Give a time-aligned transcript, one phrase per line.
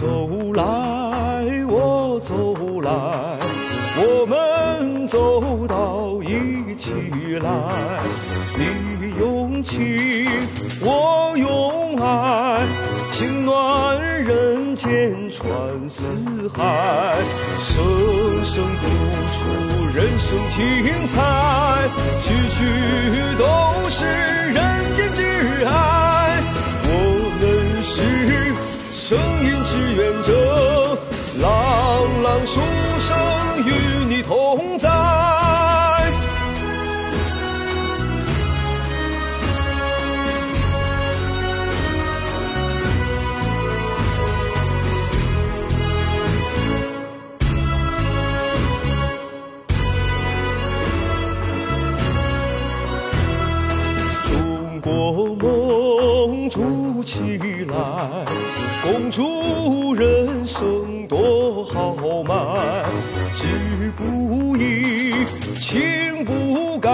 [0.00, 0.06] 走
[0.54, 0.64] 来，
[1.68, 2.90] 我走来，
[3.98, 6.94] 我们走到一起
[7.42, 7.50] 来。
[8.56, 10.26] 你用情，
[10.80, 12.66] 我用爱，
[13.10, 15.46] 情暖人间传
[15.86, 16.10] 四
[16.56, 17.18] 海，
[17.58, 18.86] 生生不
[19.34, 19.38] 出
[19.94, 21.90] 人生精彩，
[22.20, 23.59] 句句都。
[29.10, 30.96] 声音志愿者，
[31.40, 32.60] 朗朗书
[33.00, 33.18] 声
[33.66, 34.88] 与你同在。
[54.28, 55.36] 中国梦
[56.50, 57.76] 筑起来，
[58.82, 62.84] 共筑人生多豪迈。
[63.36, 63.46] 志
[63.96, 65.14] 不移，
[65.54, 66.90] 情不改，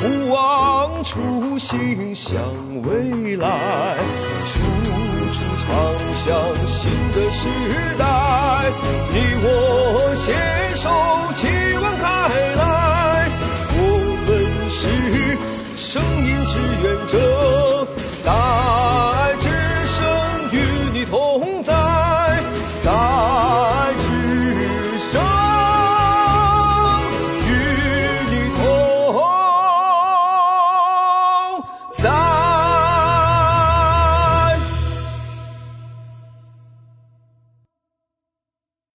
[0.00, 2.42] 不忘初心向
[2.82, 3.96] 未来。
[4.44, 4.58] 处
[5.32, 5.68] 处畅
[6.12, 7.48] 想新的时
[7.96, 8.04] 代，
[9.12, 10.34] 你我携
[10.74, 10.90] 手
[11.36, 11.46] 继
[11.80, 12.04] 往开
[12.56, 13.28] 来。
[13.76, 13.78] 我
[14.26, 14.28] 们
[14.68, 14.78] 是
[15.76, 17.39] 声音志愿者。